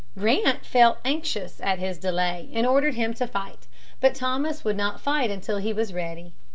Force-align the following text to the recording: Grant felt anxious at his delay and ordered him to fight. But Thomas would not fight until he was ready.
Grant 0.17 0.65
felt 0.65 0.97
anxious 1.05 1.61
at 1.61 1.77
his 1.77 1.99
delay 1.99 2.49
and 2.53 2.65
ordered 2.65 2.95
him 2.95 3.13
to 3.13 3.27
fight. 3.27 3.67
But 3.99 4.15
Thomas 4.15 4.63
would 4.65 4.75
not 4.75 4.99
fight 4.99 5.29
until 5.29 5.57
he 5.57 5.73
was 5.73 5.93
ready. 5.93 6.33